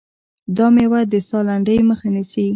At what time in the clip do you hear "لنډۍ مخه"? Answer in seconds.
1.47-2.07